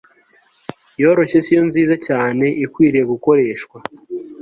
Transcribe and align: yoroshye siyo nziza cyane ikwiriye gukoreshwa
yoroshye 1.01 1.39
siyo 1.45 1.61
nziza 1.67 1.95
cyane 2.07 2.45
ikwiriye 2.65 3.03
gukoreshwa 3.11 3.77